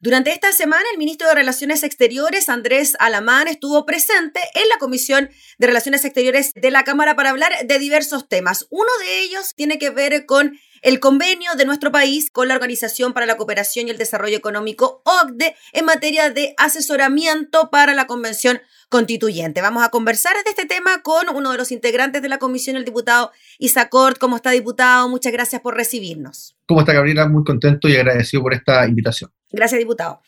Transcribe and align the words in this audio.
Durante 0.00 0.30
esta 0.30 0.52
semana, 0.52 0.84
el 0.92 0.98
ministro 0.98 1.26
de 1.26 1.34
Relaciones 1.34 1.82
Exteriores, 1.82 2.50
Andrés 2.50 2.96
Alamán, 2.98 3.48
estuvo 3.48 3.86
presente 3.86 4.40
en 4.54 4.68
la 4.68 4.76
Comisión 4.76 5.30
de 5.58 5.66
Relaciones 5.66 6.04
Exteriores 6.04 6.52
de 6.54 6.70
la 6.70 6.84
Cámara 6.84 7.16
para 7.16 7.30
hablar 7.30 7.52
de 7.64 7.78
diversos 7.78 8.28
temas. 8.28 8.66
Uno 8.68 8.90
de 9.00 9.20
ellos 9.20 9.54
tiene 9.54 9.78
que 9.78 9.88
ver 9.88 10.26
con 10.26 10.58
el 10.82 11.00
convenio 11.00 11.54
de 11.56 11.64
nuestro 11.64 11.90
país 11.90 12.30
con 12.30 12.46
la 12.46 12.54
Organización 12.54 13.14
para 13.14 13.24
la 13.24 13.38
Cooperación 13.38 13.88
y 13.88 13.90
el 13.90 13.96
Desarrollo 13.96 14.36
Económico, 14.36 15.00
OCDE, 15.04 15.56
en 15.72 15.84
materia 15.86 16.28
de 16.28 16.54
asesoramiento 16.58 17.70
para 17.70 17.94
la 17.94 18.06
Convención 18.06 18.60
Constituyente. 18.90 19.62
Vamos 19.62 19.82
a 19.82 19.88
conversar 19.88 20.34
de 20.44 20.50
este 20.50 20.66
tema 20.66 21.02
con 21.02 21.28
uno 21.34 21.52
de 21.52 21.58
los 21.58 21.72
integrantes 21.72 22.20
de 22.20 22.28
la 22.28 22.38
comisión, 22.38 22.76
el 22.76 22.84
diputado 22.84 23.32
Isacort. 23.58 24.18
¿Cómo 24.18 24.36
está, 24.36 24.50
diputado? 24.50 25.08
Muchas 25.08 25.32
gracias 25.32 25.62
por 25.62 25.74
recibirnos. 25.74 26.54
¿Cómo 26.66 26.80
está, 26.80 26.92
Gabriela? 26.92 27.26
Muy 27.26 27.44
contento 27.44 27.88
y 27.88 27.96
agradecido 27.96 28.42
por 28.42 28.52
esta 28.52 28.86
invitación. 28.86 29.32
Gracias, 29.56 29.78
diputado. 29.78 30.20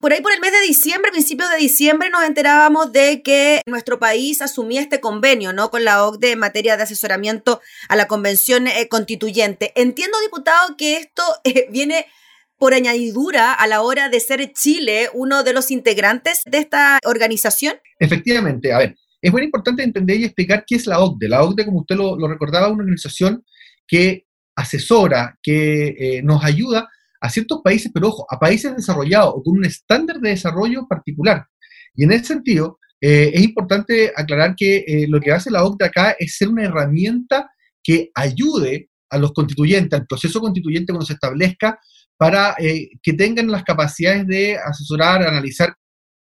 Por 0.00 0.12
ahí 0.12 0.20
por 0.20 0.32
el 0.32 0.40
mes 0.40 0.50
de 0.50 0.60
diciembre, 0.66 1.12
principios 1.12 1.48
de 1.48 1.58
diciembre, 1.58 2.10
nos 2.10 2.24
enterábamos 2.24 2.90
de 2.90 3.22
que 3.22 3.62
nuestro 3.66 4.00
país 4.00 4.42
asumía 4.42 4.80
este 4.80 5.00
convenio, 5.00 5.52
¿no? 5.52 5.70
Con 5.70 5.84
la 5.84 6.04
OCDE 6.04 6.32
en 6.32 6.40
materia 6.40 6.76
de 6.76 6.82
asesoramiento 6.82 7.60
a 7.88 7.94
la 7.94 8.08
Convención 8.08 8.66
eh, 8.66 8.88
Constituyente. 8.88 9.72
Entiendo, 9.76 10.18
diputado, 10.20 10.76
que 10.76 10.96
esto 10.96 11.22
eh, 11.44 11.68
viene 11.70 12.06
por 12.58 12.74
añadidura 12.74 13.52
a 13.52 13.66
la 13.68 13.82
hora 13.82 14.08
de 14.08 14.18
ser 14.18 14.52
Chile 14.52 15.08
uno 15.14 15.44
de 15.44 15.52
los 15.52 15.70
integrantes 15.70 16.42
de 16.46 16.58
esta 16.58 16.98
organización. 17.04 17.76
Efectivamente, 18.00 18.72
a 18.72 18.78
ver, 18.78 18.96
es 19.20 19.30
muy 19.30 19.44
importante 19.44 19.84
entender 19.84 20.18
y 20.18 20.24
explicar 20.24 20.64
qué 20.66 20.74
es 20.74 20.86
la 20.88 20.98
OCDE. 20.98 21.28
La 21.28 21.44
OCDE, 21.44 21.64
como 21.64 21.80
usted 21.82 21.94
lo, 21.94 22.26
recordaba, 22.26 22.66
es 22.66 22.72
una 22.72 22.82
organización 22.82 23.44
que 23.86 24.26
asesora, 24.56 25.38
que 25.40 25.94
eh, 25.96 26.22
nos 26.24 26.44
ayuda 26.44 26.88
a 27.22 27.30
ciertos 27.30 27.60
países, 27.62 27.90
pero 27.94 28.08
ojo, 28.08 28.26
a 28.28 28.38
países 28.38 28.74
desarrollados 28.74 29.32
o 29.36 29.42
con 29.42 29.56
un 29.56 29.64
estándar 29.64 30.18
de 30.18 30.30
desarrollo 30.30 30.86
particular. 30.88 31.46
Y 31.94 32.02
en 32.02 32.12
ese 32.12 32.24
sentido, 32.24 32.80
eh, 33.00 33.30
es 33.32 33.42
importante 33.42 34.12
aclarar 34.14 34.54
que 34.56 34.78
eh, 34.78 35.06
lo 35.08 35.20
que 35.20 35.30
hace 35.30 35.50
la 35.50 35.64
OCDE 35.64 35.86
acá 35.86 36.16
es 36.18 36.36
ser 36.36 36.48
una 36.48 36.64
herramienta 36.64 37.48
que 37.82 38.10
ayude 38.14 38.88
a 39.08 39.18
los 39.18 39.32
constituyentes, 39.32 40.00
al 40.00 40.06
proceso 40.06 40.40
constituyente 40.40 40.92
cuando 40.92 41.06
se 41.06 41.12
establezca, 41.12 41.78
para 42.16 42.56
eh, 42.58 42.88
que 43.00 43.12
tengan 43.12 43.50
las 43.50 43.62
capacidades 43.62 44.26
de 44.26 44.56
asesorar, 44.56 45.22
analizar 45.22 45.74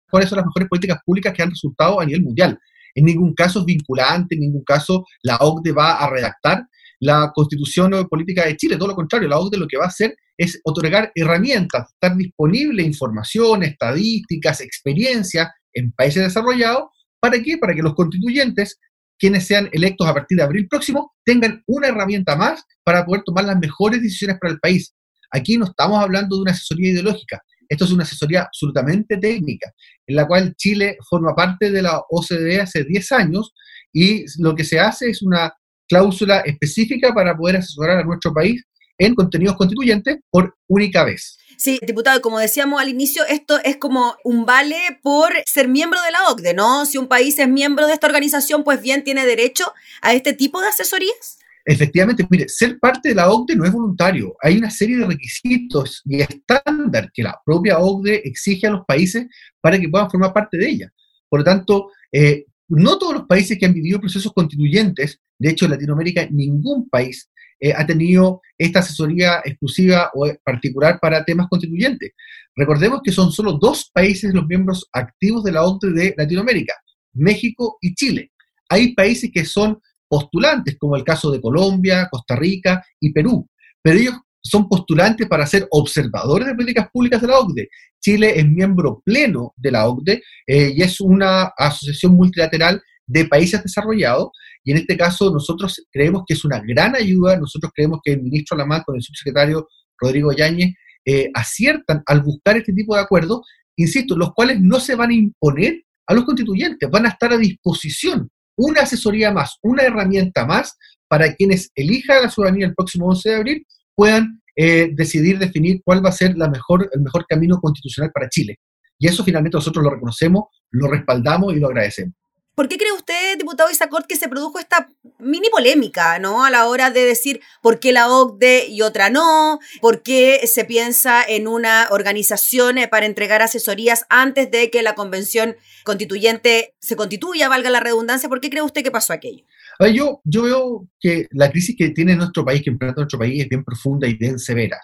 cuáles 0.07 0.29
son 0.29 0.37
las 0.37 0.45
mejores 0.45 0.69
políticas 0.69 0.99
públicas 1.03 1.33
que 1.33 1.41
han 1.41 1.49
resultado 1.49 1.99
a 1.99 2.05
nivel 2.05 2.21
mundial. 2.21 2.59
En 2.93 3.05
ningún 3.05 3.33
caso 3.33 3.61
es 3.61 3.65
vinculante, 3.65 4.35
en 4.35 4.41
ningún 4.41 4.63
caso 4.63 5.03
la 5.23 5.37
OCDE 5.37 5.71
va 5.71 5.93
a 5.93 6.09
redactar 6.09 6.63
la 6.99 7.31
constitución 7.33 7.93
o 7.95 8.07
política 8.07 8.45
de 8.45 8.55
Chile, 8.55 8.77
todo 8.77 8.89
lo 8.89 8.95
contrario, 8.95 9.27
la 9.27 9.39
OCDE 9.39 9.57
lo 9.57 9.67
que 9.67 9.77
va 9.77 9.85
a 9.85 9.87
hacer 9.87 10.15
es 10.41 10.59
otorgar 10.63 11.11
herramientas, 11.13 11.91
estar 11.93 12.17
disponible 12.17 12.81
información, 12.81 13.61
estadísticas, 13.61 14.59
experiencia 14.61 15.53
en 15.71 15.91
países 15.91 16.23
desarrollados. 16.23 16.85
¿Para 17.19 17.39
qué? 17.43 17.59
Para 17.59 17.75
que 17.75 17.83
los 17.83 17.93
constituyentes, 17.93 18.79
quienes 19.19 19.45
sean 19.45 19.69
electos 19.71 20.07
a 20.07 20.15
partir 20.15 20.39
de 20.39 20.43
abril 20.43 20.67
próximo, 20.67 21.13
tengan 21.23 21.61
una 21.67 21.89
herramienta 21.89 22.35
más 22.35 22.63
para 22.83 23.05
poder 23.05 23.21
tomar 23.23 23.45
las 23.45 23.59
mejores 23.59 24.01
decisiones 24.01 24.39
para 24.41 24.53
el 24.53 24.59
país. 24.59 24.95
Aquí 25.29 25.57
no 25.59 25.65
estamos 25.65 26.03
hablando 26.03 26.35
de 26.35 26.41
una 26.41 26.53
asesoría 26.53 26.89
ideológica, 26.89 27.39
esto 27.69 27.85
es 27.85 27.91
una 27.91 28.03
asesoría 28.03 28.41
absolutamente 28.41 29.17
técnica, 29.17 29.71
en 30.07 30.15
la 30.15 30.25
cual 30.25 30.55
Chile 30.55 30.97
forma 31.07 31.35
parte 31.35 31.69
de 31.69 31.83
la 31.83 32.01
OCDE 32.09 32.61
hace 32.61 32.83
10 32.83 33.11
años 33.11 33.53
y 33.93 34.25
lo 34.41 34.55
que 34.55 34.63
se 34.63 34.79
hace 34.79 35.11
es 35.11 35.21
una 35.21 35.53
cláusula 35.87 36.39
específica 36.39 37.13
para 37.13 37.37
poder 37.37 37.57
asesorar 37.57 37.99
a 37.99 38.03
nuestro 38.03 38.33
país 38.33 38.65
en 39.01 39.15
contenidos 39.15 39.55
constituyentes 39.55 40.19
por 40.29 40.55
única 40.67 41.03
vez. 41.03 41.37
Sí, 41.57 41.79
diputado, 41.85 42.21
como 42.21 42.39
decíamos 42.39 42.79
al 42.79 42.89
inicio, 42.89 43.23
esto 43.27 43.59
es 43.63 43.77
como 43.77 44.15
un 44.23 44.45
vale 44.45 44.77
por 45.01 45.31
ser 45.45 45.67
miembro 45.67 45.99
de 46.01 46.11
la 46.11 46.29
OCDE, 46.29 46.53
¿no? 46.53 46.85
Si 46.85 46.97
un 46.97 47.07
país 47.07 47.37
es 47.39 47.47
miembro 47.47 47.87
de 47.87 47.93
esta 47.93 48.07
organización, 48.07 48.63
pues 48.63 48.81
bien 48.81 49.03
tiene 49.03 49.25
derecho 49.25 49.73
a 50.01 50.13
este 50.13 50.33
tipo 50.33 50.61
de 50.61 50.67
asesorías. 50.67 51.39
Efectivamente, 51.65 52.25
mire, 52.29 52.47
ser 52.47 52.79
parte 52.79 53.09
de 53.09 53.15
la 53.15 53.29
OCDE 53.29 53.55
no 53.55 53.65
es 53.65 53.71
voluntario. 53.71 54.35
Hay 54.41 54.57
una 54.57 54.69
serie 54.69 54.97
de 54.97 55.05
requisitos 55.05 56.01
y 56.05 56.21
estándar 56.21 57.11
que 57.13 57.23
la 57.23 57.39
propia 57.43 57.79
OCDE 57.79 58.21
exige 58.23 58.67
a 58.67 58.71
los 58.71 58.85
países 58.85 59.27
para 59.59 59.79
que 59.79 59.89
puedan 59.89 60.09
formar 60.09 60.33
parte 60.33 60.57
de 60.57 60.69
ella. 60.69 60.93
Por 61.27 61.39
lo 61.39 61.43
tanto, 61.43 61.89
eh, 62.11 62.45
no 62.67 62.97
todos 62.97 63.13
los 63.13 63.25
países 63.25 63.57
que 63.57 63.65
han 63.65 63.73
vivido 63.73 63.99
procesos 63.99 64.31
constituyentes, 64.33 65.19
de 65.39 65.49
hecho 65.49 65.65
en 65.65 65.71
Latinoamérica 65.71 66.27
ningún 66.31 66.87
país 66.87 67.29
eh, 67.61 67.73
ha 67.75 67.85
tenido 67.85 68.41
esta 68.57 68.79
asesoría 68.79 69.41
exclusiva 69.45 70.09
o 70.15 70.27
particular 70.43 70.99
para 70.99 71.23
temas 71.23 71.47
constituyentes. 71.47 72.11
Recordemos 72.55 73.01
que 73.03 73.11
son 73.11 73.31
solo 73.31 73.53
dos 73.53 73.91
países 73.93 74.33
los 74.33 74.47
miembros 74.47 74.89
activos 74.91 75.43
de 75.43 75.51
la 75.51 75.63
OCDE 75.63 75.91
de 75.93 76.15
Latinoamérica, 76.17 76.73
México 77.13 77.77
y 77.79 77.93
Chile. 77.93 78.31
Hay 78.67 78.95
países 78.95 79.29
que 79.31 79.45
son 79.45 79.79
postulantes, 80.07 80.75
como 80.79 80.95
el 80.95 81.03
caso 81.03 81.29
de 81.31 81.39
Colombia, 81.39 82.07
Costa 82.11 82.35
Rica 82.35 82.83
y 82.99 83.13
Perú, 83.13 83.47
pero 83.81 83.99
ellos 83.99 84.15
son 84.41 84.67
postulantes 84.67 85.27
para 85.27 85.45
ser 85.45 85.67
observadores 85.69 86.47
de 86.47 86.55
políticas 86.55 86.89
públicas 86.91 87.21
de 87.21 87.27
la 87.27 87.39
OCDE. 87.39 87.69
Chile 87.99 88.39
es 88.39 88.47
miembro 88.47 89.03
pleno 89.05 89.53
de 89.55 89.71
la 89.71 89.87
OCDE 89.87 90.23
eh, 90.47 90.73
y 90.75 90.81
es 90.81 90.99
una 90.99 91.51
asociación 91.55 92.13
multilateral 92.15 92.81
de 93.11 93.25
países 93.25 93.61
desarrollados 93.61 94.29
y 94.63 94.71
en 94.71 94.77
este 94.77 94.95
caso 94.95 95.31
nosotros 95.31 95.85
creemos 95.91 96.23
que 96.25 96.33
es 96.33 96.45
una 96.45 96.61
gran 96.65 96.95
ayuda, 96.95 97.37
nosotros 97.37 97.71
creemos 97.75 97.99
que 98.03 98.13
el 98.13 98.21
ministro 98.21 98.55
Alamán 98.55 98.83
con 98.85 98.95
el 98.95 99.01
subsecretario 99.01 99.67
Rodrigo 99.99 100.31
Yáñez 100.31 100.73
eh, 101.05 101.29
aciertan 101.33 102.03
al 102.05 102.21
buscar 102.21 102.57
este 102.57 102.73
tipo 102.73 102.95
de 102.95 103.01
acuerdos, 103.01 103.41
insisto, 103.75 104.15
los 104.15 104.33
cuales 104.33 104.61
no 104.61 104.79
se 104.79 104.95
van 104.95 105.09
a 105.09 105.13
imponer 105.13 105.83
a 106.07 106.13
los 106.13 106.25
constituyentes, 106.25 106.89
van 106.89 107.05
a 107.05 107.09
estar 107.09 107.33
a 107.33 107.37
disposición 107.37 108.29
una 108.57 108.81
asesoría 108.81 109.31
más, 109.31 109.57
una 109.61 109.83
herramienta 109.83 110.45
más 110.45 110.77
para 111.07 111.33
quienes 111.33 111.71
elijan 111.75 112.23
la 112.23 112.29
ciudadanía 112.29 112.67
el 112.67 112.75
próximo 112.75 113.07
11 113.07 113.29
de 113.29 113.35
abril 113.35 113.67
puedan 113.95 114.41
eh, 114.55 114.89
decidir 114.93 115.39
definir 115.39 115.81
cuál 115.83 116.03
va 116.03 116.09
a 116.09 116.13
ser 116.13 116.37
la 116.37 116.49
mejor, 116.49 116.89
el 116.93 117.01
mejor 117.01 117.25
camino 117.27 117.59
constitucional 117.59 118.11
para 118.13 118.29
Chile. 118.29 118.59
Y 118.99 119.07
eso 119.07 119.23
finalmente 119.23 119.57
nosotros 119.57 119.83
lo 119.83 119.89
reconocemos, 119.89 120.43
lo 120.71 120.87
respaldamos 120.87 121.53
y 121.53 121.59
lo 121.59 121.67
agradecemos. 121.67 122.13
¿Por 122.55 122.67
qué 122.67 122.77
cree 122.77 122.91
usted, 122.91 123.37
diputado 123.37 123.71
Isacort, 123.71 124.05
que 124.05 124.17
se 124.17 124.27
produjo 124.27 124.59
esta 124.59 124.89
mini 125.19 125.49
polémica, 125.49 126.19
¿no? 126.19 126.43
A 126.43 126.49
la 126.49 126.67
hora 126.67 126.91
de 126.91 127.05
decir 127.05 127.39
por 127.61 127.79
qué 127.79 127.93
la 127.93 128.09
OCDE 128.09 128.67
y 128.67 128.81
otra 128.81 129.09
no, 129.09 129.59
por 129.79 130.03
qué 130.03 130.45
se 130.47 130.65
piensa 130.65 131.23
en 131.23 131.47
una 131.47 131.87
organización 131.91 132.77
eh, 132.77 132.87
para 132.87 133.05
entregar 133.05 133.41
asesorías 133.41 134.05
antes 134.09 134.51
de 134.51 134.69
que 134.69 134.83
la 134.83 134.95
convención 134.95 135.55
constituyente 135.85 136.75
se 136.79 136.95
constituya, 136.95 137.47
valga 137.47 137.69
la 137.69 137.79
redundancia. 137.79 138.27
¿Por 138.27 138.41
qué 138.41 138.49
cree 138.49 138.61
usted 138.61 138.83
que 138.83 138.91
pasó 138.91 139.13
aquello? 139.13 139.45
yo, 139.93 140.21
yo 140.25 140.43
veo 140.43 140.87
que 140.99 141.27
la 141.31 141.49
crisis 141.49 141.75
que 141.75 141.89
tiene 141.89 142.15
nuestro 142.15 142.45
país, 142.45 142.61
que 142.61 142.69
enfrenta 142.69 143.01
nuestro 143.01 143.17
país, 143.17 143.41
es 143.41 143.49
bien 143.49 143.63
profunda 143.63 144.07
y 144.07 144.13
bien 144.15 144.37
severa. 144.37 144.77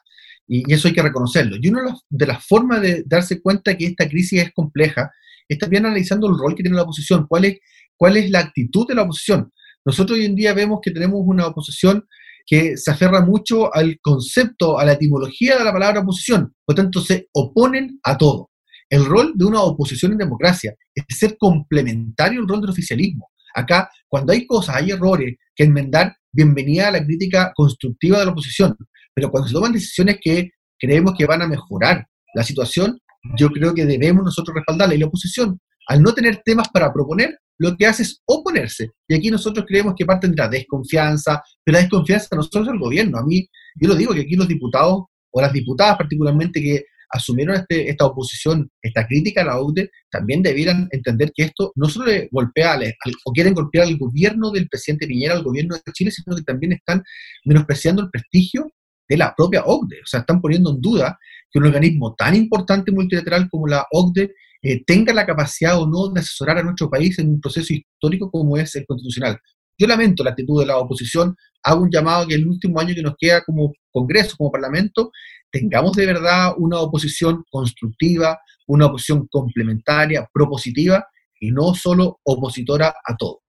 Y, 0.48 0.72
eso 0.74 0.88
hay 0.88 0.94
que 0.94 1.02
reconocerlo. 1.02 1.58
Y 1.62 1.68
una 1.68 1.84
de 2.10 2.26
las 2.26 2.46
formas 2.46 2.82
de 2.82 3.04
darse 3.06 3.42
cuenta 3.42 3.78
que 3.78 3.86
esta 3.86 4.08
crisis 4.08 4.42
es 4.42 4.54
compleja 4.54 5.12
es 5.47 5.58
también 5.58 5.85
analizando 5.85 6.28
el 6.28 6.38
rol 6.38 6.56
que 6.56 6.63
tiene 6.63 6.75
la 6.78 6.84
oposición, 6.84 7.25
cuál 7.28 7.46
es, 7.46 7.59
cuál 7.96 8.18
es 8.18 8.30
la 8.30 8.40
actitud 8.40 8.88
de 8.88 8.96
la 8.96 9.03
oposición. 9.03 9.52
Nosotros 9.85 10.19
hoy 10.19 10.25
en 10.25 10.35
día 10.35 10.53
vemos 10.53 10.80
que 10.81 10.91
tenemos 10.91 11.22
una 11.24 11.47
oposición 11.47 12.06
que 12.46 12.78
se 12.78 12.91
aferra 12.91 13.22
mucho 13.22 13.74
al 13.74 14.00
concepto, 14.02 14.80
a 14.80 14.86
la 14.86 14.94
etimología 14.94 15.57
de 15.57 15.63
la 15.63 15.74
palabra 15.74 16.02
oposición, 16.02 16.53
por 16.66 16.75
lo 16.78 16.84
tanto 16.84 17.02
se 17.02 17.28
oponen 17.34 18.00
a 18.03 18.18
todo. 18.18 18.52
El 18.90 19.06
rol 19.06 19.34
de 19.36 19.46
una 19.46 19.62
oposición 19.62 20.13
en 20.13 20.18
democracia 20.18 20.74
es 20.96 21.03
ser 21.09 21.38
complementario 21.38 22.40
al 22.40 22.47
rol 22.47 22.62
del 22.62 22.69
oficialismo. 22.69 23.30
Acá, 23.53 23.90
cuando 24.07 24.31
hay 24.31 24.46
cosas, 24.46 24.78
hay 24.78 24.91
errores 24.91 25.36
que 25.53 25.66
enmendar, 25.66 26.16
bienvenida 26.31 26.88
a 26.88 26.91
la 26.91 27.03
crítica 27.03 27.52
constructiva 27.53 28.19
de 28.19 28.25
la 28.25 28.31
oposición. 28.31 28.78
Pero 29.13 29.30
cuando 29.30 29.47
se 29.47 29.53
toman 29.53 29.74
decisiones 29.74 30.19
que 30.22 30.52
creemos 30.80 31.16
que 31.18 31.25
van 31.25 31.41
a 31.41 31.47
mejorar 31.47 32.07
la 32.34 32.44
situación, 32.44 32.97
yo 33.36 33.50
creo 33.50 33.74
que 33.74 33.86
debemos 33.86 34.24
nosotros 34.24 34.56
respaldarla. 34.56 34.96
Y 34.96 35.00
la 35.00 35.07
oposición, 35.07 35.60
al 35.88 36.01
no 36.01 36.13
tener 36.13 36.42
temas 36.44 36.68
para 36.69 36.92
proponer, 36.94 37.38
lo 37.60 37.75
que 37.75 37.88
hace 37.88 38.04
es 38.04 38.22
oponerse. 38.25 38.92
Y 39.07 39.16
aquí 39.16 39.31
nosotros 39.31 39.66
creemos 39.68 39.94
que 39.98 40.06
parte 40.06 40.28
de 40.28 40.36
la 40.36 40.48
desconfianza, 40.48 41.42
pero 41.63 41.78
la 41.78 41.81
desconfianza 41.81 42.36
no 42.36 42.44
solo 42.44 42.66
del 42.66 42.80
gobierno. 42.80 43.18
A 43.18 43.25
mí, 43.25 43.48
yo 43.75 43.88
lo 43.88 43.96
digo 43.96 44.13
que 44.13 44.22
aquí 44.22 44.36
los 44.36 44.48
diputados, 44.48 45.06
o 45.31 45.42
las 45.42 45.54
diputadas 45.54 45.98
particularmente 45.98 46.62
que 46.62 46.84
asumieron 47.10 47.56
este, 47.56 47.90
esta 47.90 48.06
oposición, 48.06 48.69
esta 48.81 49.07
crítica 49.07 49.42
a 49.42 49.46
la 49.46 49.62
UDE, 49.62 49.90
también 50.10 50.44
debieran 50.44 50.88
entender 50.92 51.31
que 51.34 51.44
esto 51.44 51.72
no 51.75 51.88
solo 51.88 52.07
le 52.07 52.28
golpea 52.31 52.74
al, 52.74 52.94
o 53.25 53.31
quieren 53.31 53.54
golpear 53.54 53.88
al 53.88 53.98
gobierno 53.98 54.51
del 54.51 54.68
presidente 54.68 55.07
Piñera, 55.07 55.36
al 55.36 55.44
gobierno 55.44 55.75
de 55.75 55.92
Chile, 55.94 56.12
sino 56.12 56.36
que 56.36 56.44
también 56.44 56.74
están 56.74 57.04
menospreciando 57.46 58.01
el 58.04 58.10
prestigio 58.10 58.69
de 59.07 59.18
la 59.18 59.34
propia 59.36 59.63
OCDE. 59.66 60.01
O 60.01 60.06
sea, 60.06 60.19
están 60.22 60.42
poniendo 60.42 60.72
en 60.72 60.81
duda 60.81 61.18
que 61.52 61.60
un 61.60 61.66
organismo 61.66 62.16
tan 62.16 62.36
importante 62.36 62.92
multilateral 62.92 63.50
como 63.50 63.68
la 63.68 63.86
OCDE 63.92 64.34
eh, 64.62 64.84
tenga 64.86 65.14
la 65.14 65.26
capacidad 65.26 65.80
o 65.80 65.88
no 65.88 66.10
de 66.10 66.20
asesorar 66.20 66.58
a 66.58 66.64
nuestro 66.64 66.90
país 66.90 67.18
en 67.20 67.30
un 67.30 67.42
proceso 67.42 67.74
histórico 67.74 68.30
como 68.32 68.58
es 68.58 68.76
el 68.76 68.86
constitucional. 68.86 69.40
Yo 69.78 69.88
lamento 69.88 70.24
la 70.24 70.32
actitud 70.32 70.60
de 70.60 70.66
la 70.66 70.78
oposición, 70.78 71.36
hago 71.64 71.84
un 71.84 71.92
llamado 71.92 72.28
que 72.28 72.34
el 72.34 72.48
último 72.48 72.80
año 72.80 72.96
que 72.96 73.04
nos 73.04 73.16
queda 73.18 73.44
como 73.44 73.74
Congreso, 73.92 74.36
como 74.36 74.52
Parlamento, 74.52 75.12
tengamos 75.52 75.96
de 75.96 76.06
verdad 76.08 76.54
una 76.58 76.80
oposición 76.80 77.44
constructiva, 77.52 78.40
una 78.66 78.88
oposición 78.88 79.28
complementaria, 79.28 80.28
propositiva 80.34 81.06
y 81.40 81.52
no 81.52 81.76
solo 81.76 82.20
opositora 82.24 82.96
a 83.06 83.16
todo. 83.16 83.42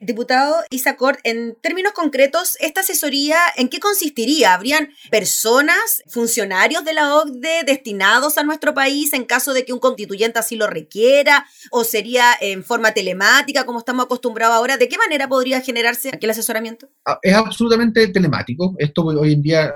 Diputado 0.00 0.56
Isacort, 0.70 1.18
en 1.24 1.56
términos 1.60 1.92
concretos, 1.92 2.56
¿esta 2.60 2.82
asesoría 2.82 3.36
en 3.56 3.68
qué 3.68 3.80
consistiría? 3.80 4.54
¿Habrían 4.54 4.90
personas, 5.10 6.02
funcionarios 6.06 6.84
de 6.84 6.94
la 6.94 7.16
OCDE 7.16 7.64
destinados 7.66 8.38
a 8.38 8.44
nuestro 8.44 8.72
país 8.72 9.12
en 9.12 9.24
caso 9.24 9.52
de 9.52 9.64
que 9.64 9.72
un 9.72 9.80
constituyente 9.80 10.38
así 10.38 10.56
lo 10.56 10.68
requiera? 10.68 11.46
¿O 11.70 11.82
sería 11.82 12.26
en 12.40 12.62
forma 12.62 12.92
telemática, 12.92 13.66
como 13.66 13.80
estamos 13.80 14.04
acostumbrados 14.04 14.54
ahora? 14.54 14.76
¿De 14.76 14.88
qué 14.88 14.96
manera 14.96 15.28
podría 15.28 15.60
generarse 15.60 16.10
aquel 16.12 16.30
asesoramiento? 16.30 16.88
Ah, 17.04 17.18
es 17.20 17.34
absolutamente 17.34 18.08
telemático. 18.08 18.74
Esto 18.78 19.02
hoy 19.04 19.32
en 19.32 19.42
día, 19.42 19.74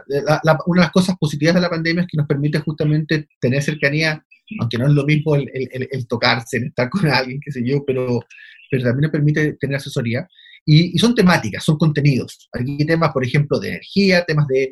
una 0.66 0.80
de 0.80 0.86
las 0.86 0.92
cosas 0.92 1.16
positivas 1.18 1.56
de 1.56 1.60
la 1.60 1.70
pandemia 1.70 2.02
es 2.02 2.08
que 2.08 2.16
nos 2.16 2.26
permite 2.26 2.60
justamente 2.60 3.28
tener 3.40 3.62
cercanía 3.62 4.24
aunque 4.60 4.78
no 4.78 4.86
es 4.86 4.92
lo 4.92 5.04
mismo 5.04 5.34
el, 5.34 6.08
tocarse, 6.08 6.56
el 6.56 6.66
estar 6.68 6.88
con 6.88 7.06
alguien, 7.06 7.40
qué 7.44 7.52
sé 7.52 7.60
yo, 7.64 7.84
pero 7.84 8.20
pero 8.70 8.84
también 8.84 9.10
permite 9.10 9.54
tener 9.54 9.76
asesoría. 9.76 10.26
Y, 10.64 10.98
son 10.98 11.14
temáticas, 11.14 11.64
son 11.64 11.78
contenidos. 11.78 12.48
Aquí 12.52 12.84
temas, 12.84 13.10
por 13.12 13.24
ejemplo, 13.24 13.58
de 13.58 13.68
energía, 13.68 14.24
temas 14.26 14.46
de, 14.48 14.70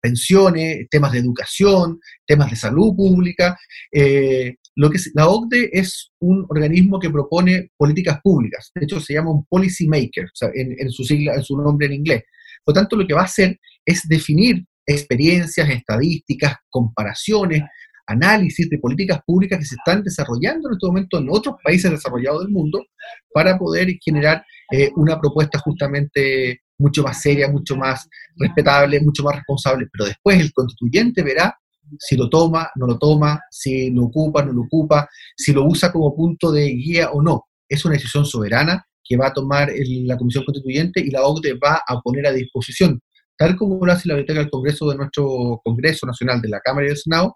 pensiones, 0.00 0.86
temas 0.90 1.12
de 1.12 1.18
educación, 1.18 1.98
temas 2.26 2.50
de 2.50 2.56
salud 2.56 2.94
pública. 2.94 3.58
Eh, 3.90 4.54
lo 4.76 4.90
que 4.90 4.98
la 5.14 5.26
OCDE 5.28 5.70
es 5.72 6.12
un 6.20 6.46
organismo 6.48 7.00
que 7.00 7.10
propone 7.10 7.70
políticas 7.76 8.20
públicas. 8.22 8.70
De 8.74 8.84
hecho, 8.84 9.00
se 9.00 9.14
llama 9.14 9.32
un 9.32 9.44
policy 9.46 9.88
maker, 9.88 10.28
en, 10.54 10.90
su 10.90 11.02
sigla, 11.02 11.34
en 11.34 11.42
su 11.42 11.56
nombre 11.56 11.86
en 11.86 11.94
inglés. 11.94 12.22
Por 12.64 12.74
tanto, 12.74 12.94
lo 12.94 13.06
que 13.06 13.14
va 13.14 13.22
a 13.22 13.24
hacer 13.24 13.58
es 13.84 14.06
definir 14.06 14.64
experiencias, 14.86 15.68
estadísticas, 15.68 16.54
comparaciones, 16.70 17.62
análisis 18.08 18.68
de 18.68 18.78
políticas 18.78 19.20
públicas 19.24 19.58
que 19.58 19.64
se 19.64 19.76
están 19.76 20.02
desarrollando 20.02 20.68
en 20.68 20.74
este 20.74 20.86
momento 20.86 21.18
en 21.18 21.28
otros 21.30 21.56
países 21.62 21.90
desarrollados 21.90 22.42
del 22.42 22.52
mundo 22.52 22.84
para 23.32 23.58
poder 23.58 23.88
generar 24.02 24.44
eh, 24.72 24.90
una 24.96 25.20
propuesta 25.20 25.58
justamente 25.58 26.62
mucho 26.78 27.02
más 27.02 27.20
seria, 27.20 27.48
mucho 27.48 27.76
más 27.76 28.08
respetable, 28.36 29.00
mucho 29.00 29.22
más 29.22 29.36
responsable. 29.36 29.88
Pero 29.92 30.06
después 30.06 30.40
el 30.40 30.52
constituyente 30.52 31.22
verá 31.22 31.56
si 31.98 32.16
lo 32.16 32.28
toma, 32.28 32.70
no 32.76 32.86
lo 32.86 32.98
toma, 32.98 33.40
si 33.50 33.90
lo 33.90 34.04
ocupa, 34.04 34.44
no 34.44 34.52
lo 34.52 34.62
ocupa, 34.62 35.08
si 35.36 35.52
lo 35.52 35.64
usa 35.64 35.92
como 35.92 36.14
punto 36.14 36.52
de 36.52 36.66
guía 36.66 37.10
o 37.10 37.22
no. 37.22 37.44
Es 37.68 37.84
una 37.84 37.94
decisión 37.94 38.24
soberana 38.24 38.84
que 39.04 39.16
va 39.16 39.28
a 39.28 39.32
tomar 39.32 39.70
la 40.04 40.18
Comisión 40.18 40.44
Constituyente 40.44 41.00
y 41.00 41.10
la 41.10 41.22
OCDE 41.22 41.54
va 41.54 41.82
a 41.86 42.00
poner 42.00 42.26
a 42.26 42.32
disposición, 42.32 43.00
tal 43.38 43.56
como 43.56 43.84
lo 43.84 43.92
hace 43.92 44.08
la 44.08 44.14
Biblioteca 44.14 44.40
del 44.40 44.50
Congreso 44.50 44.90
de 44.90 44.96
nuestro 44.96 45.60
Congreso 45.64 46.06
Nacional 46.06 46.42
de 46.42 46.48
la 46.50 46.60
Cámara 46.60 46.86
y 46.86 46.88
del 46.90 46.98
Senado, 46.98 47.34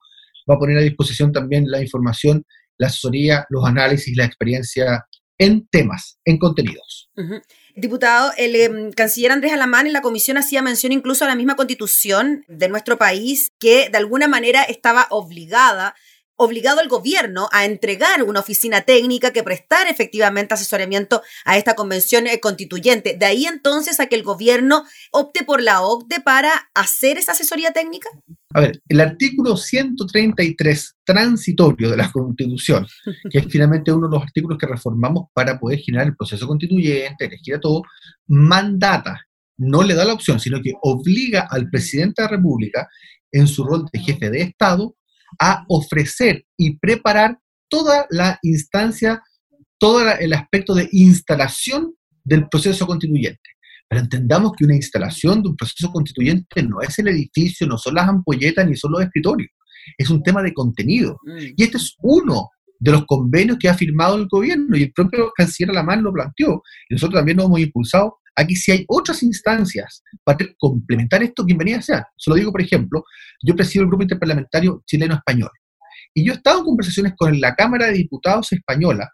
va 0.50 0.54
a 0.54 0.58
poner 0.58 0.78
a 0.78 0.82
disposición 0.82 1.32
también 1.32 1.70
la 1.70 1.80
información, 1.80 2.44
la 2.78 2.88
asesoría, 2.88 3.46
los 3.48 3.64
análisis, 3.64 4.16
la 4.16 4.24
experiencia 4.24 5.06
en 5.38 5.66
temas, 5.68 6.18
en 6.24 6.38
contenidos. 6.38 7.10
Diputado, 7.74 8.32
el 8.36 8.54
em, 8.54 8.92
canciller 8.92 9.32
Andrés 9.32 9.52
Alamán 9.52 9.86
en 9.86 9.92
la 9.92 10.02
comisión 10.02 10.36
hacía 10.36 10.62
mención 10.62 10.92
incluso 10.92 11.24
a 11.24 11.28
la 11.28 11.34
misma 11.34 11.56
constitución 11.56 12.44
de 12.48 12.68
nuestro 12.68 12.96
país 12.96 13.50
que 13.58 13.88
de 13.90 13.98
alguna 13.98 14.28
manera 14.28 14.62
estaba 14.62 15.06
obligada 15.10 15.94
obligado 16.44 16.80
al 16.80 16.88
gobierno 16.88 17.48
a 17.52 17.64
entregar 17.64 18.22
una 18.22 18.40
oficina 18.40 18.82
técnica 18.82 19.32
que 19.32 19.42
prestara 19.42 19.90
efectivamente 19.90 20.54
asesoramiento 20.54 21.22
a 21.44 21.56
esta 21.56 21.74
convención 21.74 22.26
eh, 22.26 22.40
constituyente. 22.40 23.16
De 23.18 23.26
ahí 23.26 23.46
entonces 23.46 24.00
a 24.00 24.06
que 24.06 24.16
el 24.16 24.22
gobierno 24.22 24.84
opte 25.10 25.44
por 25.44 25.62
la 25.62 25.82
OCDE 25.82 26.20
para 26.20 26.50
hacer 26.74 27.18
esa 27.18 27.32
asesoría 27.32 27.72
técnica. 27.72 28.08
A 28.54 28.60
ver, 28.60 28.82
el 28.88 29.00
artículo 29.00 29.56
133 29.56 30.96
transitorio 31.04 31.90
de 31.90 31.96
la 31.96 32.10
Constitución, 32.10 32.86
que 33.30 33.38
es 33.38 33.46
finalmente 33.48 33.92
uno 33.92 34.08
de 34.08 34.16
los 34.16 34.22
artículos 34.22 34.58
que 34.58 34.66
reformamos 34.66 35.28
para 35.32 35.58
poder 35.58 35.78
generar 35.78 36.08
el 36.08 36.16
proceso 36.16 36.46
constituyente, 36.46 37.24
elegir 37.24 37.54
a 37.54 37.60
todo, 37.60 37.82
mandata, 38.26 39.22
no 39.56 39.82
le 39.82 39.94
da 39.94 40.04
la 40.04 40.12
opción, 40.12 40.38
sino 40.38 40.60
que 40.60 40.74
obliga 40.82 41.46
al 41.50 41.70
presidente 41.70 42.20
de 42.22 42.28
la 42.28 42.36
República, 42.36 42.88
en 43.30 43.46
su 43.46 43.64
rol 43.64 43.86
de 43.90 43.98
jefe 43.98 44.30
de 44.30 44.42
Estado, 44.42 44.94
a 45.38 45.64
ofrecer 45.68 46.44
y 46.56 46.78
preparar 46.78 47.38
toda 47.68 48.06
la 48.10 48.38
instancia, 48.42 49.22
todo 49.78 50.08
el 50.10 50.32
aspecto 50.32 50.74
de 50.74 50.88
instalación 50.92 51.94
del 52.24 52.48
proceso 52.48 52.86
constituyente. 52.86 53.40
Pero 53.88 54.02
entendamos 54.02 54.52
que 54.56 54.64
una 54.64 54.76
instalación 54.76 55.42
de 55.42 55.50
un 55.50 55.56
proceso 55.56 55.90
constituyente 55.90 56.62
no 56.62 56.80
es 56.80 56.98
el 56.98 57.08
edificio, 57.08 57.66
no 57.66 57.76
son 57.76 57.94
las 57.94 58.08
ampolletas 58.08 58.66
ni 58.66 58.76
son 58.76 58.92
los 58.92 59.02
escritorios. 59.02 59.50
Es 59.98 60.08
un 60.10 60.22
tema 60.22 60.42
de 60.42 60.54
contenido. 60.54 61.18
Mm. 61.24 61.38
Y 61.56 61.62
este 61.62 61.76
es 61.76 61.96
uno 62.00 62.50
de 62.78 62.92
los 62.92 63.04
convenios 63.06 63.58
que 63.58 63.68
ha 63.68 63.74
firmado 63.74 64.16
el 64.16 64.28
gobierno 64.28 64.76
y 64.76 64.84
el 64.84 64.92
propio 64.92 65.30
canciller 65.36 65.70
Alamán 65.70 66.02
lo 66.02 66.12
planteó. 66.12 66.62
Y 66.88 66.94
nosotros 66.94 67.18
también 67.18 67.36
nos 67.36 67.46
hemos 67.46 67.60
impulsado 67.60 68.18
Aquí 68.36 68.56
si 68.56 68.72
hay 68.72 68.84
otras 68.88 69.22
instancias 69.22 70.02
para 70.24 70.38
complementar 70.58 71.22
esto, 71.22 71.44
bienvenida 71.44 71.82
sea. 71.82 72.06
Se 72.16 72.30
lo 72.30 72.36
digo, 72.36 72.50
por 72.50 72.62
ejemplo, 72.62 73.04
yo 73.42 73.54
presido 73.54 73.82
el 73.82 73.88
Grupo 73.88 74.02
Interparlamentario 74.02 74.82
Chileno-Español. 74.86 75.50
Y 76.14 76.24
yo 76.24 76.32
he 76.32 76.36
estado 76.36 76.60
en 76.60 76.64
conversaciones 76.64 77.14
con 77.16 77.40
la 77.40 77.54
Cámara 77.54 77.86
de 77.86 77.92
Diputados 77.92 78.52
española 78.52 79.10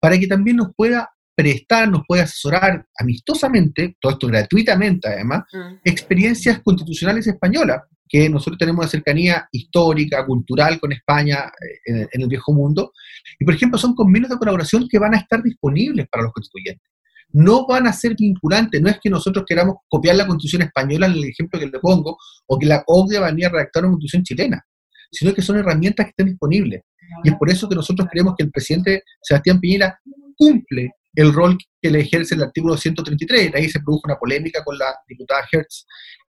para 0.00 0.18
que 0.18 0.26
también 0.26 0.56
nos 0.56 0.68
pueda 0.76 1.10
prestar, 1.34 1.88
nos 1.90 2.02
pueda 2.06 2.24
asesorar 2.24 2.86
amistosamente, 2.98 3.96
todo 4.00 4.12
esto 4.12 4.26
gratuitamente 4.28 5.08
además, 5.08 5.42
mm. 5.52 5.80
experiencias 5.84 6.60
constitucionales 6.62 7.26
españolas, 7.26 7.82
que 8.08 8.28
nosotros 8.28 8.58
tenemos 8.58 8.84
una 8.84 8.90
cercanía 8.90 9.48
histórica, 9.50 10.24
cultural 10.24 10.78
con 10.78 10.92
España 10.92 11.50
eh, 11.86 12.06
en, 12.12 12.22
el 12.22 12.28
viejo 12.28 12.52
mundo. 12.52 12.92
Y 13.38 13.44
por 13.44 13.54
ejemplo, 13.54 13.78
son 13.78 13.94
convenios 13.94 14.30
de 14.30 14.38
colaboración 14.38 14.86
que 14.88 14.98
van 14.98 15.14
a 15.14 15.18
estar 15.18 15.42
disponibles 15.42 16.06
para 16.08 16.24
los 16.24 16.32
constituyentes 16.32 16.93
no 17.34 17.66
van 17.66 17.86
a 17.86 17.92
ser 17.92 18.14
vinculantes. 18.16 18.80
No 18.80 18.88
es 18.88 18.98
que 19.02 19.10
nosotros 19.10 19.44
queramos 19.46 19.76
copiar 19.88 20.16
la 20.16 20.26
constitución 20.26 20.62
española 20.62 21.06
en 21.06 21.14
el 21.14 21.24
ejemplo 21.24 21.58
que 21.58 21.66
le 21.66 21.78
pongo, 21.80 22.16
o 22.46 22.58
que 22.58 22.66
la 22.66 22.82
OCDE 22.86 23.18
va 23.18 23.28
a 23.28 23.32
redactar 23.32 23.84
una 23.84 23.92
constitución 23.92 24.22
chilena, 24.22 24.64
sino 25.10 25.34
que 25.34 25.42
son 25.42 25.58
herramientas 25.58 26.06
que 26.06 26.10
están 26.10 26.26
disponibles. 26.26 26.82
Y 27.24 27.30
es 27.30 27.34
por 27.36 27.50
eso 27.50 27.68
que 27.68 27.74
nosotros 27.74 28.08
creemos 28.10 28.34
que 28.38 28.44
el 28.44 28.50
presidente 28.50 29.02
Sebastián 29.20 29.60
Piñera 29.60 29.98
cumple 30.36 30.92
el 31.14 31.32
rol 31.32 31.58
que 31.80 31.90
le 31.90 32.00
ejerce 32.00 32.36
el 32.36 32.42
artículo 32.42 32.76
133. 32.76 33.52
De 33.52 33.58
ahí 33.58 33.68
se 33.68 33.80
produjo 33.80 34.02
una 34.04 34.16
polémica 34.16 34.62
con 34.64 34.78
la 34.78 34.94
diputada 35.08 35.44
Hertz, 35.50 35.86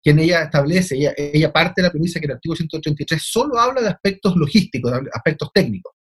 quien 0.01 0.19
ella 0.19 0.44
establece, 0.44 0.95
ella, 0.95 1.13
ella 1.18 1.51
parte 1.51 1.81
de 1.81 1.88
la 1.88 1.91
premisa 1.91 2.19
que 2.19 2.25
el 2.27 2.33
artículo 2.33 2.56
133 2.56 3.21
solo 3.21 3.59
habla 3.59 3.81
de 3.81 3.89
aspectos 3.89 4.36
logísticos, 4.36 4.91
de 4.91 5.09
aspectos 5.12 5.50
técnicos. 5.53 5.94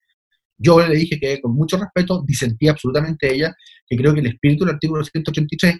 Yo 0.61 0.79
le 0.85 0.95
dije 0.95 1.19
que 1.19 1.41
con 1.41 1.55
mucho 1.55 1.77
respeto 1.77 2.23
disentía 2.25 2.71
absolutamente 2.71 3.33
ella, 3.33 3.53
que 3.87 3.97
creo 3.97 4.13
que 4.13 4.19
el 4.19 4.27
espíritu 4.27 4.63
del 4.63 4.75
artículo 4.75 5.03
183 5.03 5.79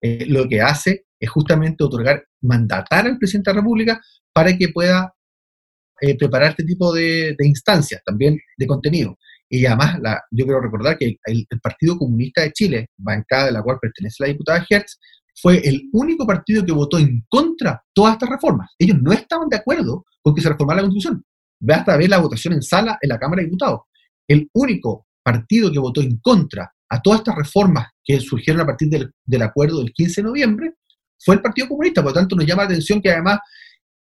eh, 0.00 0.26
lo 0.26 0.46
que 0.46 0.60
hace 0.60 1.06
es 1.18 1.30
justamente 1.30 1.82
otorgar, 1.82 2.22
mandatar 2.42 3.06
al 3.06 3.18
presidente 3.18 3.50
de 3.50 3.54
la 3.54 3.60
República 3.62 4.00
para 4.32 4.56
que 4.56 4.68
pueda 4.68 5.12
eh, 6.00 6.16
preparar 6.16 6.50
este 6.50 6.64
tipo 6.64 6.92
de, 6.92 7.34
instancias, 7.40 8.02
también 8.04 8.38
de 8.56 8.66
contenido. 8.66 9.16
Y 9.48 9.64
además, 9.64 9.98
la, 10.00 10.22
yo 10.30 10.44
quiero 10.44 10.60
recordar 10.60 10.98
que 10.98 11.16
el, 11.24 11.46
Partido 11.62 11.96
Comunista 11.96 12.42
de 12.42 12.52
Chile, 12.52 12.86
bancada 12.98 13.46
de 13.46 13.52
la 13.52 13.62
cual 13.62 13.78
pertenece 13.80 14.22
la 14.22 14.28
diputada 14.28 14.64
Hertz, 14.68 14.98
fue 15.40 15.66
el 15.66 15.88
único 15.92 16.26
partido 16.26 16.64
que 16.66 16.72
votó 16.72 16.98
en 16.98 17.24
contra 17.28 17.70
de 17.72 17.78
todas 17.94 18.12
estas 18.12 18.28
reformas. 18.28 18.70
Ellos 18.78 18.98
no 19.00 19.12
estaban 19.12 19.48
de 19.48 19.56
acuerdo 19.56 20.04
con 20.20 20.34
que 20.34 20.42
se 20.42 20.50
reformara 20.50 20.82
la 20.82 20.88
Constitución. 20.88 21.24
Ve 21.60 21.74
hasta 21.74 21.96
ver 21.96 22.10
la 22.10 22.18
votación 22.18 22.54
en 22.54 22.62
sala 22.62 22.98
en 23.00 23.08
la 23.08 23.18
Cámara 23.18 23.40
de 23.40 23.46
Diputados 23.46 23.80
el 24.28 24.48
único 24.52 25.06
partido 25.22 25.72
que 25.72 25.78
votó 25.78 26.00
en 26.00 26.18
contra 26.18 26.72
a 26.90 27.02
todas 27.02 27.20
estas 27.20 27.34
reformas 27.34 27.88
que 28.04 28.20
surgieron 28.20 28.62
a 28.62 28.66
partir 28.66 28.88
del, 28.88 29.42
acuerdo 29.42 29.78
del 29.78 29.92
15 29.92 30.22
de 30.22 30.26
noviembre 30.26 30.74
fue 31.18 31.34
el 31.34 31.42
Partido 31.42 31.68
Comunista. 31.68 32.02
Por 32.02 32.12
lo 32.12 32.14
tanto, 32.14 32.36
nos 32.36 32.46
llama 32.46 32.62
la 32.62 32.68
atención 32.68 33.02
que 33.02 33.10
además 33.10 33.40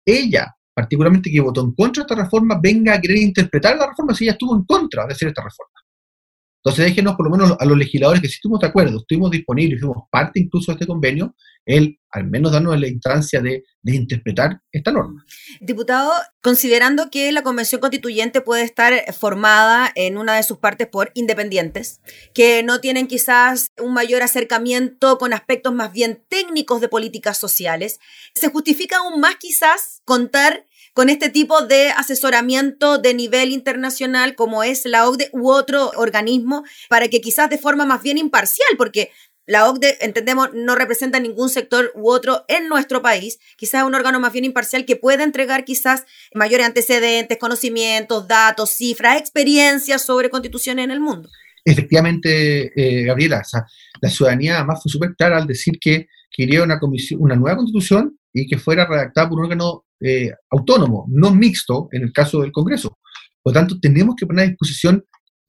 ella, 0.05 0.55
particularmente 0.73 1.31
que 1.31 1.41
votó 1.41 1.63
en 1.63 1.75
contra 1.75 2.03
de 2.03 2.07
esta 2.09 2.23
reforma, 2.23 2.59
venga 2.63 2.95
a 2.95 3.01
querer 3.01 3.19
interpretar 3.19 3.77
la 3.77 3.89
reforma 3.89 4.15
si 4.15 4.25
ella 4.25 4.33
estuvo 4.33 4.57
en 4.57 4.65
contra 4.65 5.07
de 5.07 5.13
hacer 5.13 5.29
esta 5.29 5.43
reforma. 5.43 5.70
Entonces 6.63 6.85
déjenos 6.85 7.17
por 7.17 7.27
lo 7.27 7.37
menos 7.37 7.57
a 7.59 7.65
los 7.65 7.77
legisladores 7.77 8.21
que 8.21 8.29
sí 8.29 8.35
estuvimos 8.35 8.61
de 8.61 8.67
acuerdo, 8.67 8.99
estuvimos 8.99 9.31
disponibles, 9.31 9.81
fuimos 9.81 10.05
parte 10.11 10.41
incluso 10.41 10.73
de 10.73 10.75
este 10.75 10.87
convenio, 10.87 11.35
él 11.65 11.99
al 12.11 12.25
menos 12.25 12.53
darnos 12.53 12.79
la 12.79 12.89
instancia 12.89 13.41
de, 13.41 13.63
interpretar 13.85 14.61
esta 14.73 14.93
norma. 14.93 15.25
Diputado, 15.61 16.13
considerando 16.43 17.09
que 17.11 17.33
la 17.33 17.43
Convención 17.43 17.81
Constituyente 17.81 18.41
puede 18.41 18.63
estar 18.63 18.93
formada 19.15 19.91
en 19.95 20.19
una 20.19 20.35
de 20.35 20.43
sus 20.43 20.59
partes 20.59 20.87
por 20.87 21.13
independientes, 21.15 22.01
que 22.35 22.63
no 22.63 22.81
tienen 22.81 23.07
quizás 23.07 23.69
un 23.81 23.95
mayor 23.95 24.23
acercamiento 24.23 25.19
con 25.19 25.33
aspectos 25.33 25.73
más 25.73 25.93
bien 25.93 26.23
técnicos 26.29 26.81
de 26.81 26.89
políticas 26.89 27.39
sociales, 27.39 28.01
¿se 28.35 28.49
justifica 28.49 28.99
aún 28.99 29.21
más 29.21 29.37
quizás 29.37 30.03
contar 30.05 30.67
con 30.93 31.09
este 31.09 31.29
tipo 31.29 31.63
de 31.63 31.91
asesoramiento 31.91 32.99
de 32.99 33.15
nivel 33.15 33.53
internacional 33.53 34.35
como 34.35 34.63
es 34.63 34.85
la 34.87 35.09
OCDE 35.09 35.31
u 35.33 35.51
otro 35.51 35.91
organismo 35.97 36.65
para 36.89 37.09
que 37.09 37.21
quizás 37.21 37.51
de 37.51 37.59
forma 37.59 37.87
más 37.87 38.03
bien 38.03 38.19
imparcial, 38.19 38.69
porque 38.77 39.11
la 39.47 39.69
OCDE, 39.69 39.99
entendemos, 40.03 40.51
no 40.55 40.77
representa 40.77 41.19
ningún 41.19 41.49
sector 41.49 41.91
u 41.97 42.09
otro 42.09 42.45
en 42.47 42.69
nuestro 42.69 43.03
país. 43.03 43.41
Quizás 43.57 43.83
un 43.83 43.97
órgano 43.97 44.21
más 44.21 44.33
bien 44.33 44.45
imparcial 44.45 44.85
que 44.85 44.95
puede 44.95 45.25
entregar 45.25 45.65
quizás 45.65 46.05
mayores 46.35 46.67
antecedentes, 46.67 47.37
conocimientos, 47.37 48.29
datos, 48.29 48.71
cifras, 48.71 49.19
experiencias 49.19 50.03
sobre 50.03 50.31
constituciones 50.31 50.85
en 50.85 50.93
el 50.93 51.01
mundo. 51.01 51.29
Efectivamente, 51.65 52.73
eh, 52.77 53.05
Gabriela, 53.05 53.43
la 54.01 54.09
ciudadanía 54.09 54.59
además 54.59 54.81
fue 54.83 54.91
súper 54.91 55.15
clara 55.17 55.39
al 55.39 55.49
decir 55.49 55.79
que 55.81 56.07
quería 56.31 56.63
una, 56.63 56.79
comisión, 56.79 57.21
una 57.21 57.35
nueva 57.35 57.57
constitución 57.57 58.19
y 58.33 58.47
que 58.47 58.57
fuera 58.57 58.87
redactada 58.87 59.29
por 59.29 59.41
un 59.41 59.47
órgano 59.47 59.85
eh, 60.01 60.31
autónomo, 60.51 61.07
no 61.09 61.35
mixto 61.35 61.89
en 61.93 62.03
el 62.03 62.13
caso 62.13 62.41
del 62.41 62.53
Congreso. 62.53 62.99
Por 63.43 63.55
lo 63.55 63.61
tanto, 63.61 63.81
tenemos 63.81 64.15
que 64.17 64.27
poner 64.27 64.45
a 64.45 64.49
disposición 64.49 65.05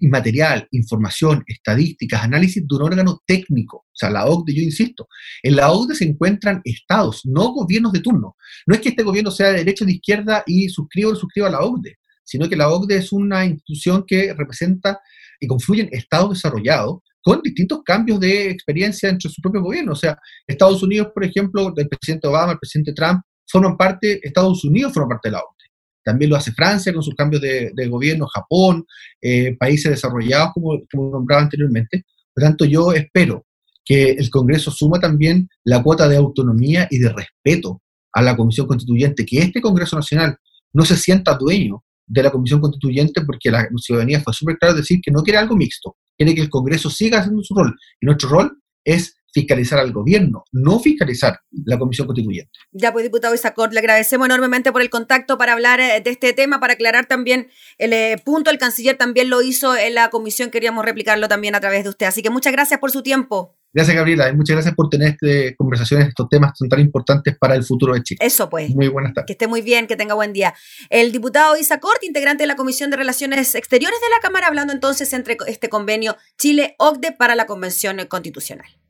material, 0.08 0.68
información, 0.72 1.44
estadísticas, 1.46 2.24
análisis 2.24 2.68
de 2.68 2.76
un 2.76 2.82
órgano 2.82 3.22
técnico. 3.26 3.78
O 3.78 3.94
sea, 3.94 4.10
la 4.10 4.26
OCDE, 4.26 4.56
yo 4.56 4.62
insisto, 4.64 5.08
en 5.44 5.56
la 5.56 5.72
OCDE 5.72 5.96
se 5.96 6.06
encuentran 6.06 6.62
estados, 6.64 7.22
no 7.26 7.54
gobiernos 7.54 7.92
de 7.92 8.00
turno. 8.00 8.36
No 8.66 8.76
es 8.76 8.82
que 8.82 8.90
este 8.90 9.04
gobierno 9.04 9.32
sea 9.32 9.48
de 9.48 9.60
derecha 9.60 9.84
o 9.84 9.88
de 9.88 9.94
izquierda 9.94 10.44
y 10.46 10.70
suscriba 10.70 11.12
o 11.12 11.16
suscriba 11.16 11.48
a 11.48 11.52
la 11.52 11.62
OCDE, 11.62 11.98
sino 12.24 12.50
que 12.50 12.56
la 12.56 12.70
OCDE 12.70 12.98
es 12.98 13.12
una 13.12 13.46
institución 13.46 14.04
que 14.08 14.34
representa 14.34 15.00
y 15.40 15.48
confluyen 15.48 15.90
estados 15.92 16.32
desarrollados 16.32 17.00
con 17.22 17.42
distintos 17.44 17.82
cambios 17.84 18.20
de 18.20 18.50
experiencia 18.50 19.10
entre 19.10 19.30
su 19.30 19.42
propio 19.42 19.62
gobierno. 19.62 19.92
O 19.92 19.96
sea, 19.96 20.18
Estados 20.48 20.82
Unidos, 20.82 21.10
por 21.14 21.24
ejemplo, 21.24 21.72
el 21.76 21.88
presidente 21.88 22.28
Obama, 22.28 22.54
el 22.54 22.60
presidente 22.60 22.94
Trump, 22.94 23.22
forman 23.52 23.78
parte, 23.78 24.20
Estados 24.26 24.64
Unidos 24.64 24.94
forma 24.94 25.10
parte 25.10 25.30
de 25.30 25.34
la 25.34 25.40
OCDE. 25.40 25.70
También 26.04 26.32
lo 26.32 26.38
hace 26.38 26.52
Francia 26.52 26.94
con 26.94 27.04
sus 27.04 27.14
cambios 27.14 27.42
de, 27.42 27.88
gobierno, 27.88 28.26
Japón, 28.28 28.86
eh, 29.22 29.56
países 29.58 29.92
desarrollados, 29.92 30.52
como, 30.54 30.80
como 30.92 31.26
anteriormente. 31.36 32.06
Por 32.34 32.44
tanto, 32.44 32.66
yo 32.66 32.92
espero 32.94 33.46
que 33.86 34.12
el 34.12 34.30
Congreso 34.30 34.72
suma 34.72 35.00
también 35.00 35.50
la 35.64 35.84
cuota 35.84 36.08
de 36.08 36.18
autonomía 36.18 36.88
y 36.90 37.00
de 37.00 37.10
respeto 37.10 37.82
a 38.14 38.22
la 38.22 38.36
Comisión 38.36 38.68
Constituyente, 38.68 39.26
que 39.26 39.40
este 39.40 39.62
Congreso 39.62 39.96
Nacional 39.96 40.38
no 40.74 40.86
se 40.86 40.96
sienta 40.96 41.38
dueño 41.38 41.84
de 42.06 42.24
la 42.24 42.32
Comisión 42.32 42.60
Constituyente 42.60 43.22
porque 43.22 43.52
la 43.52 43.68
ciudadanía 43.78 44.22
fue 44.22 44.34
súper 44.34 44.58
clara 44.58 44.76
decir 44.76 45.00
que 45.02 45.12
no 45.12 45.24
quiere 45.24 45.40
algo 45.40 45.56
mixto, 45.56 45.96
quiere 46.18 46.36
que 46.36 46.42
el 46.42 46.50
Congreso 46.50 46.90
siga 46.90 47.20
haciendo 47.20 47.44
su 47.44 47.56
rol. 47.56 47.76
Y 48.00 48.06
nuestro 48.06 48.30
rol 48.30 48.62
es 48.84 49.16
fiscalizar 49.32 49.80
al 49.80 49.92
gobierno, 49.92 50.44
no 50.52 50.80
fiscalizar 50.80 51.40
la 51.66 51.78
Comisión 51.80 52.08
Constituyente. 52.08 52.52
Ya 52.72 52.92
pues, 52.92 53.04
diputado 53.04 53.34
Isacor, 53.34 53.74
le 53.74 53.80
agradecemos 53.80 54.26
enormemente 54.26 54.72
por 54.72 54.82
el 54.82 54.90
contacto 54.90 55.38
para 55.38 55.54
hablar 55.54 55.80
eh, 55.80 56.02
de 56.04 56.10
este 56.10 56.34
tema, 56.34 56.60
para 56.60 56.74
aclarar 56.74 57.06
también 57.06 57.48
el 57.78 57.94
eh, 57.94 58.18
punto. 58.24 58.52
El 58.52 58.58
canciller 58.58 58.98
también 58.98 59.30
lo 59.30 59.42
hizo 59.42 59.76
en 59.76 59.96
la 59.96 60.10
comisión, 60.10 60.50
queríamos 60.50 60.86
replicarlo 60.86 61.28
también 61.28 61.56
a 61.56 61.60
través 61.60 61.84
de 61.84 61.90
usted. 61.90 62.06
Así 62.06 62.22
que 62.22 62.30
muchas 62.30 62.54
gracias 62.54 62.80
por 62.80 62.92
su 62.92 63.02
tiempo. 63.04 63.56
Gracias, 63.74 63.96
Gabriela, 63.96 64.28
y 64.28 64.36
muchas 64.36 64.56
gracias 64.56 64.76
por 64.76 64.90
tener 64.90 65.12
este, 65.12 65.56
conversaciones, 65.56 66.10
estos 66.10 66.28
temas 66.28 66.52
son 66.58 66.68
tan 66.68 66.82
importantes 66.82 67.38
para 67.38 67.56
el 67.56 67.64
futuro 67.64 67.94
de 67.94 68.04
Chile. 68.04 68.20
Eso 68.22 68.50
pues. 68.50 68.70
Muy 68.72 68.90
buenas 68.90 69.14
tardes. 69.14 69.28
Que 69.28 69.34
esté 69.34 69.48
muy 69.48 69.62
bien, 69.62 69.88
que 69.88 69.96
tenga 69.96 70.14
buen 70.14 70.34
día. 70.34 70.54
El 70.90 71.14
diputado 71.14 71.56
Isa 71.56 71.80
Corte, 71.80 72.06
integrante 72.06 72.44
de 72.44 72.48
la 72.48 72.58
Comisión 72.58 72.90
de 72.90 72.98
Relaciones 72.98 73.56
Exteriores 73.56 74.00
de 74.02 74.10
la 74.10 74.20
Cámara, 74.22 74.48
hablando 74.48 74.74
entonces 74.74 75.14
entre 75.14 75.38
este 75.48 75.70
convenio 75.70 76.18
Chile-OCDE 76.38 77.14
para 77.14 77.36
la 77.36 77.46
Convención 77.46 77.98
Constitucional. 78.10 78.81